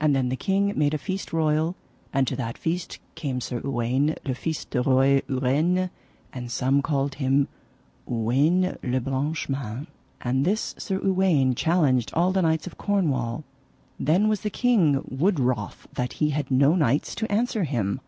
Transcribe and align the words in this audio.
And 0.00 0.16
then 0.16 0.30
the 0.30 0.34
king 0.36 0.72
made 0.78 0.94
a 0.94 0.96
feast 0.96 1.30
royal, 1.30 1.76
and 2.10 2.26
to 2.26 2.34
that 2.36 2.56
feast 2.56 2.98
came 3.16 3.38
Sir 3.38 3.60
Uwaine 3.62 4.14
le 4.24 4.34
Fise 4.34 4.64
de 4.64 4.80
Roy 4.80 5.20
Ureine, 5.28 5.90
and 6.32 6.50
some 6.50 6.80
called 6.80 7.16
him 7.16 7.48
Uwaine 8.08 8.78
le 8.82 8.98
Blanchemains. 8.98 9.86
And 10.22 10.46
this 10.46 10.74
Sir 10.78 11.00
Uwaine 11.04 11.54
challenged 11.54 12.12
all 12.14 12.32
the 12.32 12.40
knights 12.40 12.66
of 12.66 12.78
Cornwall. 12.78 13.44
Then 14.00 14.26
was 14.28 14.40
the 14.40 14.48
king 14.48 15.02
wood 15.06 15.38
wroth 15.38 15.86
that 15.92 16.14
he 16.14 16.30
had 16.30 16.50
no 16.50 16.74
knights 16.74 17.14
to 17.16 17.30
answer 17.30 17.64
him. 17.64 18.00